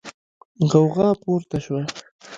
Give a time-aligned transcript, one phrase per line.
[0.71, 1.81] غوغا پورته شوه.